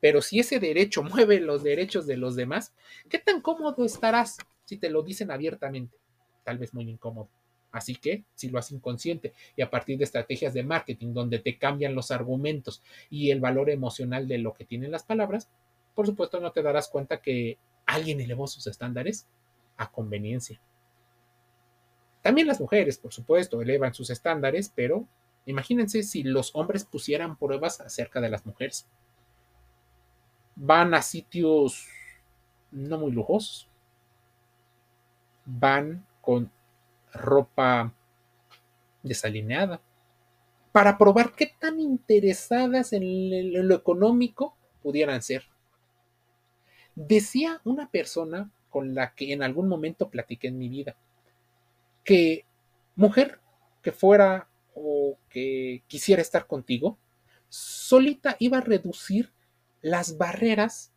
Pero 0.00 0.22
si 0.22 0.40
ese 0.40 0.58
derecho 0.58 1.02
mueve 1.04 1.38
los 1.38 1.62
derechos 1.62 2.04
de 2.08 2.16
los 2.16 2.34
demás, 2.34 2.74
¿qué 3.08 3.20
tan 3.20 3.40
cómodo 3.40 3.84
estarás 3.84 4.38
si 4.64 4.76
te 4.76 4.90
lo 4.90 5.02
dicen 5.04 5.30
abiertamente? 5.30 5.96
Tal 6.42 6.58
vez 6.58 6.74
muy 6.74 6.90
incómodo. 6.90 7.28
Así 7.72 7.96
que, 7.96 8.24
si 8.34 8.48
lo 8.48 8.58
haces 8.58 8.72
inconsciente 8.72 9.32
y 9.54 9.62
a 9.62 9.70
partir 9.70 9.98
de 9.98 10.04
estrategias 10.04 10.54
de 10.54 10.62
marketing 10.62 11.12
donde 11.12 11.38
te 11.38 11.58
cambian 11.58 11.94
los 11.94 12.10
argumentos 12.10 12.82
y 13.10 13.30
el 13.30 13.40
valor 13.40 13.70
emocional 13.70 14.28
de 14.28 14.38
lo 14.38 14.54
que 14.54 14.64
tienen 14.64 14.90
las 14.90 15.02
palabras, 15.02 15.50
por 15.94 16.06
supuesto 16.06 16.40
no 16.40 16.52
te 16.52 16.62
darás 16.62 16.88
cuenta 16.88 17.20
que 17.20 17.58
alguien 17.84 18.20
elevó 18.20 18.46
sus 18.46 18.66
estándares 18.66 19.26
a 19.76 19.90
conveniencia. 19.90 20.60
También 22.22 22.48
las 22.48 22.60
mujeres, 22.60 22.98
por 22.98 23.12
supuesto, 23.12 23.62
elevan 23.62 23.94
sus 23.94 24.10
estándares, 24.10 24.72
pero 24.74 25.06
imagínense 25.44 26.02
si 26.02 26.22
los 26.22 26.54
hombres 26.54 26.84
pusieran 26.84 27.36
pruebas 27.36 27.80
acerca 27.80 28.20
de 28.20 28.30
las 28.30 28.44
mujeres. 28.44 28.88
Van 30.56 30.94
a 30.94 31.02
sitios 31.02 31.86
no 32.72 32.98
muy 32.98 33.12
lujosos. 33.12 33.68
Van 35.44 36.04
con 36.20 36.50
ropa 37.16 37.92
desalineada 39.02 39.80
para 40.72 40.98
probar 40.98 41.34
qué 41.34 41.54
tan 41.58 41.80
interesadas 41.80 42.92
en 42.92 43.66
lo 43.66 43.74
económico 43.74 44.56
pudieran 44.82 45.22
ser. 45.22 45.44
Decía 46.94 47.60
una 47.64 47.90
persona 47.90 48.50
con 48.68 48.94
la 48.94 49.14
que 49.14 49.32
en 49.32 49.42
algún 49.42 49.68
momento 49.68 50.10
platiqué 50.10 50.48
en 50.48 50.58
mi 50.58 50.68
vida, 50.68 50.96
que 52.04 52.44
mujer 52.94 53.40
que 53.82 53.92
fuera 53.92 54.48
o 54.74 55.16
que 55.30 55.82
quisiera 55.86 56.20
estar 56.20 56.46
contigo, 56.46 56.98
solita 57.48 58.36
iba 58.38 58.58
a 58.58 58.62
reducir 58.62 59.32
las 59.80 60.18
barreras 60.18 60.92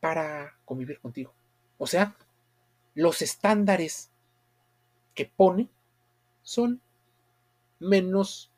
para 0.00 0.56
convivir 0.64 1.00
contigo. 1.00 1.34
O 1.78 1.86
sea, 1.86 2.16
los 2.94 3.22
estándares 3.22 4.11
que 5.14 5.26
pone 5.26 5.68
son 6.42 6.80
menos, 7.78 8.50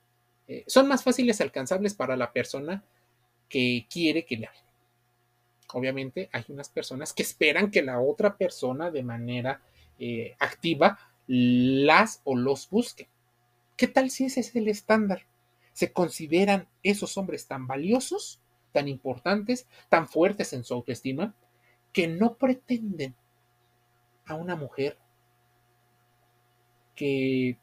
eh, 0.48 0.64
son 0.66 0.88
más 0.88 1.02
fáciles 1.02 1.40
alcanzables 1.40 1.94
para 1.94 2.16
la 2.16 2.32
persona 2.32 2.84
que 3.48 3.86
quiere 3.90 4.24
que 4.24 4.36
le 4.36 4.46
hable. 4.46 4.58
Obviamente 5.72 6.28
hay 6.32 6.44
unas 6.48 6.68
personas 6.68 7.12
que 7.12 7.22
esperan 7.22 7.70
que 7.70 7.82
la 7.82 8.00
otra 8.00 8.36
persona 8.36 8.90
de 8.90 9.02
manera 9.02 9.60
eh, 9.98 10.36
activa 10.38 10.98
las 11.26 12.20
o 12.24 12.36
los 12.36 12.68
busque. 12.68 13.08
¿Qué 13.76 13.88
tal 13.88 14.10
si 14.10 14.26
ese 14.26 14.40
es 14.40 14.54
el 14.54 14.68
estándar? 14.68 15.26
¿Se 15.72 15.92
consideran 15.92 16.68
esos 16.82 17.16
hombres 17.18 17.48
tan 17.48 17.66
valiosos, 17.66 18.40
tan 18.72 18.86
importantes, 18.88 19.66
tan 19.88 20.06
fuertes 20.06 20.52
en 20.52 20.64
su 20.64 20.74
autoestima, 20.74 21.34
que 21.92 22.06
no 22.06 22.36
pretenden 22.36 23.14
a 24.26 24.34
una 24.34 24.56
mujer 24.56 24.98
que 26.94 27.58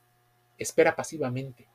espera 0.58 0.96
pasivamente? 0.96 1.68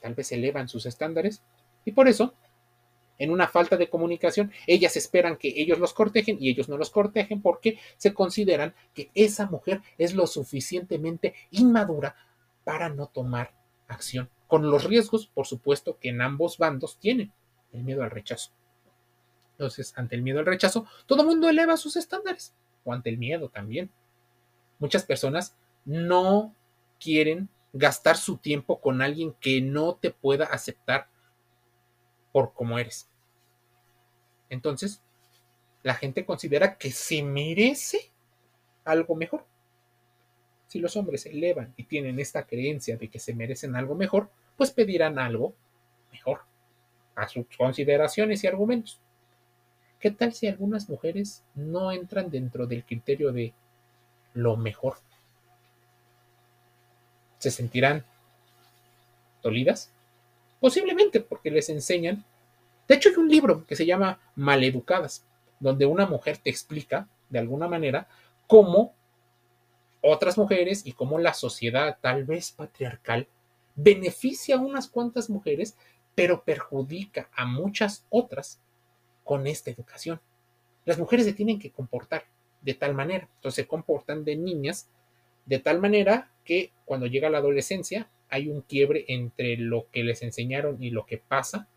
Tal 0.00 0.14
vez 0.14 0.32
elevan 0.32 0.68
sus 0.68 0.86
estándares 0.86 1.42
y 1.84 1.92
por 1.92 2.08
eso 2.08 2.34
en 3.20 3.30
una 3.30 3.46
falta 3.46 3.76
de 3.76 3.90
comunicación, 3.90 4.50
ellas 4.66 4.96
esperan 4.96 5.36
que 5.36 5.52
ellos 5.54 5.78
los 5.78 5.92
cortejen 5.92 6.38
y 6.40 6.48
ellos 6.48 6.70
no 6.70 6.78
los 6.78 6.88
cortejen 6.88 7.42
porque 7.42 7.78
se 7.98 8.14
consideran 8.14 8.74
que 8.94 9.10
esa 9.14 9.44
mujer 9.46 9.82
es 9.98 10.14
lo 10.14 10.26
suficientemente 10.26 11.34
inmadura 11.50 12.16
para 12.64 12.88
no 12.88 13.08
tomar 13.08 13.52
acción, 13.88 14.30
con 14.46 14.70
los 14.70 14.84
riesgos, 14.84 15.26
por 15.26 15.46
supuesto, 15.46 15.98
que 15.98 16.08
en 16.08 16.22
ambos 16.22 16.56
bandos 16.56 16.98
tienen, 16.98 17.30
el 17.74 17.82
miedo 17.82 18.02
al 18.02 18.10
rechazo. 18.10 18.52
Entonces, 19.52 19.92
ante 19.96 20.16
el 20.16 20.22
miedo 20.22 20.38
al 20.38 20.46
rechazo, 20.46 20.86
todo 21.04 21.20
el 21.20 21.28
mundo 21.28 21.50
eleva 21.50 21.76
sus 21.76 21.96
estándares, 21.96 22.54
o 22.84 22.94
ante 22.94 23.10
el 23.10 23.18
miedo 23.18 23.50
también. 23.50 23.90
Muchas 24.80 25.04
personas 25.04 25.56
no 25.84 26.54
quieren 26.98 27.48
gastar 27.72 28.16
su 28.16 28.38
tiempo 28.38 28.80
con 28.80 29.00
alguien 29.00 29.34
que 29.40 29.60
no 29.60 29.94
te 29.94 30.10
pueda 30.10 30.46
aceptar 30.46 31.06
por 32.32 32.52
cómo 32.52 32.78
eres. 32.78 33.08
Entonces, 34.48 35.02
la 35.82 35.94
gente 35.94 36.24
considera 36.24 36.76
que 36.76 36.90
se 36.90 37.22
merece 37.22 38.10
algo 38.84 39.14
mejor. 39.14 39.46
Si 40.66 40.78
los 40.78 40.96
hombres 40.96 41.22
se 41.22 41.30
elevan 41.30 41.74
y 41.76 41.84
tienen 41.84 42.18
esta 42.18 42.46
creencia 42.46 42.96
de 42.96 43.08
que 43.08 43.18
se 43.18 43.34
merecen 43.34 43.76
algo 43.76 43.94
mejor, 43.94 44.30
pues 44.56 44.70
pedirán 44.70 45.18
algo 45.18 45.54
mejor 46.12 46.42
a 47.14 47.28
sus 47.28 47.46
consideraciones 47.56 48.42
y 48.42 48.46
argumentos. 48.46 49.00
¿Qué 49.98 50.10
tal 50.10 50.32
si 50.32 50.46
algunas 50.46 50.88
mujeres 50.88 51.44
no 51.54 51.92
entran 51.92 52.30
dentro 52.30 52.66
del 52.66 52.84
criterio 52.84 53.32
de 53.32 53.52
lo 54.34 54.56
mejor? 54.56 54.96
¿Se 57.38 57.50
sentirán 57.50 58.04
dolidas? 59.42 59.90
Posiblemente 60.60 61.20
porque 61.20 61.50
les 61.50 61.68
enseñan 61.68 62.24
de 62.90 62.96
hecho, 62.96 63.10
hay 63.10 63.14
un 63.18 63.28
libro 63.28 63.64
que 63.66 63.76
se 63.76 63.86
llama 63.86 64.18
Maleducadas, 64.34 65.24
donde 65.60 65.86
una 65.86 66.06
mujer 66.06 66.38
te 66.38 66.50
explica, 66.50 67.06
de 67.28 67.38
alguna 67.38 67.68
manera, 67.68 68.08
cómo 68.48 68.96
otras 70.00 70.36
mujeres 70.36 70.84
y 70.84 70.90
cómo 70.90 71.20
la 71.20 71.32
sociedad, 71.32 71.98
tal 72.00 72.24
vez 72.24 72.50
patriarcal, 72.50 73.28
beneficia 73.76 74.56
a 74.56 74.58
unas 74.58 74.88
cuantas 74.88 75.30
mujeres, 75.30 75.76
pero 76.16 76.42
perjudica 76.42 77.30
a 77.32 77.46
muchas 77.46 78.04
otras 78.10 78.60
con 79.22 79.46
esta 79.46 79.70
educación. 79.70 80.20
Las 80.84 80.98
mujeres 80.98 81.26
se 81.26 81.32
tienen 81.32 81.60
que 81.60 81.70
comportar 81.70 82.24
de 82.62 82.74
tal 82.74 82.94
manera, 82.94 83.28
entonces 83.36 83.64
se 83.64 83.68
comportan 83.68 84.24
de 84.24 84.36
niñas 84.36 84.88
de 85.46 85.58
tal 85.58 85.80
manera 85.80 86.30
que 86.44 86.72
cuando 86.84 87.06
llega 87.06 87.30
la 87.30 87.38
adolescencia 87.38 88.10
hay 88.28 88.48
un 88.48 88.60
quiebre 88.62 89.04
entre 89.08 89.56
lo 89.56 89.86
que 89.90 90.04
les 90.04 90.22
enseñaron 90.22 90.82
y 90.82 90.90
lo 90.90 91.06
que 91.06 91.18
pasa 91.18 91.68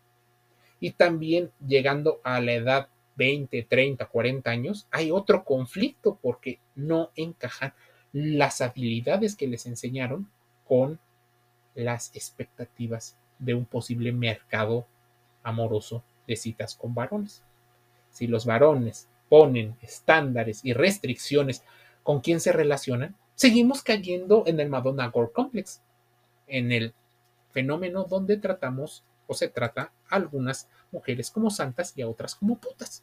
y 0.80 0.92
también 0.92 1.50
llegando 1.66 2.20
a 2.24 2.40
la 2.40 2.52
edad 2.52 2.88
20, 3.16 3.62
30, 3.62 4.06
40 4.06 4.50
años, 4.50 4.86
hay 4.90 5.10
otro 5.10 5.44
conflicto 5.44 6.18
porque 6.20 6.60
no 6.74 7.10
encajan 7.16 7.72
las 8.12 8.60
habilidades 8.60 9.36
que 9.36 9.46
les 9.46 9.66
enseñaron 9.66 10.30
con 10.66 11.00
las 11.74 12.14
expectativas 12.14 13.16
de 13.38 13.54
un 13.54 13.64
posible 13.64 14.12
mercado 14.12 14.86
amoroso 15.42 16.04
de 16.26 16.36
citas 16.36 16.74
con 16.74 16.94
varones. 16.94 17.42
Si 18.10 18.26
los 18.26 18.46
varones 18.46 19.08
ponen 19.34 19.76
estándares 19.82 20.60
y 20.64 20.74
restricciones 20.74 21.64
con 22.04 22.20
quién 22.20 22.38
se 22.38 22.52
relacionan, 22.52 23.16
seguimos 23.34 23.82
cayendo 23.82 24.44
en 24.46 24.60
el 24.60 24.68
Madonna 24.68 25.08
Gore 25.08 25.32
Complex, 25.32 25.82
en 26.46 26.70
el 26.70 26.94
fenómeno 27.50 28.04
donde 28.04 28.36
tratamos 28.36 29.02
o 29.26 29.34
se 29.34 29.48
trata 29.48 29.90
a 30.08 30.14
algunas 30.14 30.68
mujeres 30.92 31.32
como 31.32 31.50
santas 31.50 31.94
y 31.96 32.02
a 32.02 32.08
otras 32.08 32.36
como 32.36 32.60
putas. 32.60 33.02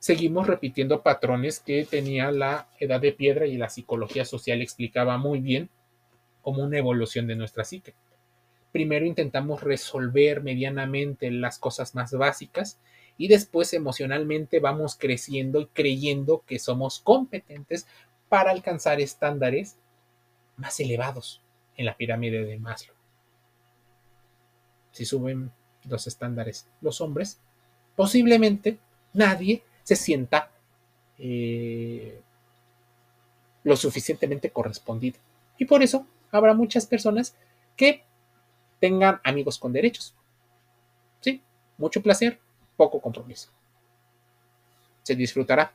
Seguimos 0.00 0.48
repitiendo 0.48 1.04
patrones 1.04 1.60
que 1.60 1.84
tenía 1.84 2.32
la 2.32 2.66
edad 2.80 3.00
de 3.00 3.12
piedra 3.12 3.46
y 3.46 3.56
la 3.56 3.68
psicología 3.68 4.24
social 4.24 4.62
explicaba 4.62 5.16
muy 5.16 5.38
bien 5.38 5.70
como 6.42 6.64
una 6.64 6.76
evolución 6.76 7.28
de 7.28 7.36
nuestra 7.36 7.62
psique. 7.62 7.94
Primero 8.72 9.06
intentamos 9.06 9.62
resolver 9.62 10.42
medianamente 10.42 11.30
las 11.30 11.60
cosas 11.60 11.94
más 11.94 12.10
básicas 12.10 12.80
y 13.20 13.28
después 13.28 13.74
emocionalmente 13.74 14.60
vamos 14.60 14.96
creciendo 14.98 15.60
y 15.60 15.66
creyendo 15.66 16.42
que 16.46 16.58
somos 16.58 17.00
competentes 17.00 17.86
para 18.30 18.50
alcanzar 18.50 18.98
estándares 18.98 19.76
más 20.56 20.80
elevados 20.80 21.42
en 21.76 21.84
la 21.84 21.98
pirámide 21.98 22.46
de 22.46 22.58
Maslow. 22.58 22.96
Si 24.92 25.04
suben 25.04 25.52
los 25.84 26.06
estándares 26.06 26.66
los 26.80 27.02
hombres, 27.02 27.38
posiblemente 27.94 28.78
nadie 29.12 29.64
se 29.82 29.96
sienta 29.96 30.50
eh, 31.18 32.22
lo 33.64 33.76
suficientemente 33.76 34.48
correspondido. 34.48 35.18
Y 35.58 35.66
por 35.66 35.82
eso 35.82 36.06
habrá 36.30 36.54
muchas 36.54 36.86
personas 36.86 37.36
que 37.76 38.02
tengan 38.80 39.20
amigos 39.24 39.58
con 39.58 39.74
derechos. 39.74 40.14
Sí, 41.20 41.42
mucho 41.76 42.02
placer, 42.02 42.40
poco 42.80 42.98
compromiso. 42.98 43.50
Se 45.02 45.14
disfrutará, 45.14 45.74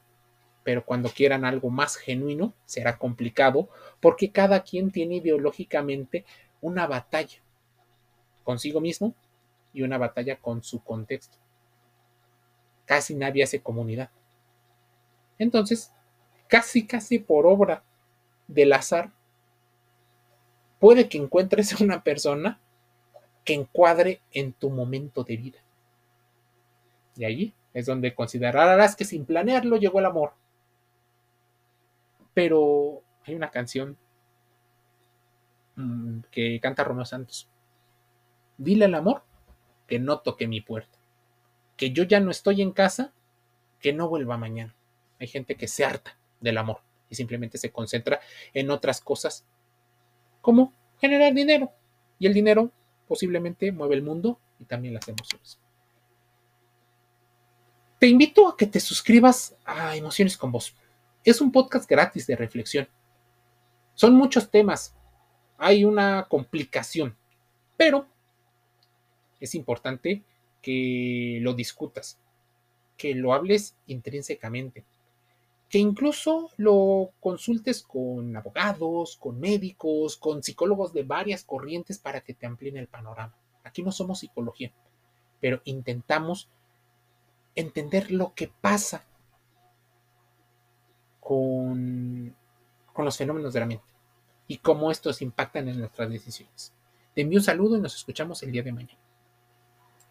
pero 0.64 0.84
cuando 0.84 1.08
quieran 1.10 1.46
algo 1.46 1.70
más 1.70 1.98
genuino 1.98 2.56
será 2.66 2.98
complicado 2.98 3.70
porque 4.00 4.32
cada 4.32 4.64
quien 4.64 4.90
tiene 4.90 5.18
ideológicamente 5.18 6.26
una 6.62 6.88
batalla 6.88 7.38
consigo 8.44 8.82
mismo 8.82 9.14
y 9.72 9.84
una 9.84 10.00
batalla 10.00 10.38
con 10.38 10.64
su 10.64 10.84
contexto. 10.84 11.38
Casi 12.86 13.14
nadie 13.14 13.44
hace 13.44 13.62
comunidad. 13.62 14.10
Entonces, 15.38 15.92
casi, 16.48 16.88
casi 16.88 17.20
por 17.20 17.46
obra 17.46 17.84
del 18.48 18.74
azar, 18.74 19.12
puede 20.80 21.08
que 21.08 21.20
encuentres 21.20 21.80
una 21.82 22.04
persona 22.04 22.60
que 23.44 23.54
encuadre 23.54 24.22
en 24.32 24.54
tu 24.54 24.72
momento 24.72 25.24
de 25.24 25.38
vida. 25.38 25.65
Y 27.16 27.26
allí 27.26 27.54
es 27.74 27.86
donde 27.86 28.16
considerarás 28.16 28.96
que 28.96 29.06
sin 29.06 29.26
planearlo 29.26 29.78
llegó 29.78 30.00
el 30.00 30.06
amor. 30.06 30.34
Pero 32.34 33.04
hay 33.24 33.36
una 33.36 33.52
canción 33.52 33.98
mm, 35.76 36.20
que 36.32 36.60
canta 36.62 36.84
Romeo 36.84 37.06
Santos. 37.06 37.50
Dile 38.58 38.86
al 38.86 38.96
amor 38.96 39.24
que 39.88 40.00
no 40.00 40.20
toque 40.20 40.48
mi 40.48 40.62
puerta, 40.62 40.98
que 41.78 41.92
yo 41.92 42.04
ya 42.04 42.20
no 42.20 42.32
estoy 42.32 42.62
en 42.62 42.72
casa, 42.72 43.14
que 43.80 43.94
no 43.94 44.10
vuelva 44.10 44.38
mañana. 44.38 44.76
Hay 45.20 45.28
gente 45.28 45.56
que 45.56 45.68
se 45.68 45.86
harta 45.86 46.18
del 46.40 46.58
amor 46.58 46.80
y 47.10 47.16
simplemente 47.16 47.58
se 47.58 47.72
concentra 47.72 48.20
en 48.54 48.72
otras 48.72 49.02
cosas 49.02 49.46
como 50.42 50.74
generar 51.00 51.34
dinero. 51.34 51.72
Y 52.20 52.28
el 52.28 52.34
dinero 52.34 52.72
posiblemente 53.08 53.72
mueve 53.72 53.96
el 53.96 54.04
mundo 54.04 54.40
y 54.60 54.66
también 54.66 54.94
las 54.94 55.08
emociones. 55.08 55.60
Te 58.06 58.10
invito 58.10 58.48
a 58.48 58.56
que 58.56 58.68
te 58.68 58.80
suscribas 58.80 59.58
a 59.66 59.96
Emociones 59.96 60.38
con 60.38 60.52
Vos. 60.52 60.76
Es 61.24 61.42
un 61.42 61.52
podcast 61.52 61.90
gratis 61.90 62.28
de 62.28 62.36
reflexión. 62.36 62.88
Son 63.96 64.14
muchos 64.14 64.52
temas. 64.52 64.96
Hay 65.58 65.84
una 65.84 66.28
complicación. 66.30 67.18
Pero 67.76 68.06
es 69.40 69.56
importante 69.56 70.22
que 70.62 71.40
lo 71.42 71.56
discutas, 71.56 72.20
que 72.96 73.16
lo 73.16 73.34
hables 73.34 73.76
intrínsecamente, 73.88 74.86
que 75.68 75.80
incluso 75.80 76.52
lo 76.58 77.10
consultes 77.20 77.82
con 77.82 78.38
abogados, 78.38 79.18
con 79.18 79.40
médicos, 79.40 80.16
con 80.16 80.44
psicólogos 80.44 80.94
de 80.94 81.02
varias 81.02 81.44
corrientes 81.44 81.98
para 81.98 82.22
que 82.22 82.36
te 82.36 82.46
amplíen 82.46 82.78
el 82.78 82.88
panorama. 82.88 83.36
Aquí 83.64 83.82
no 83.82 83.92
somos 83.92 84.20
psicología, 84.20 84.72
pero 85.40 85.60
intentamos 85.66 86.52
entender 87.56 88.12
lo 88.12 88.34
que 88.34 88.48
pasa 88.48 89.06
con, 91.20 92.36
los 92.98 93.18
fenómenos 93.18 93.54
de 93.54 93.60
la 93.60 93.66
mente 93.66 93.86
y 94.48 94.58
cómo 94.58 94.92
estos 94.92 95.22
impactan 95.22 95.68
en 95.68 95.80
nuestras 95.80 96.10
decisiones. 96.10 96.74
Te 97.14 97.22
envío 97.22 97.40
un 97.40 97.44
saludo 97.44 97.78
y 97.78 97.82
nos 97.82 97.96
escuchamos 97.96 98.44
el 98.44 98.52
día 98.52 98.64
de 98.64 98.72
mañana. 98.72 99.05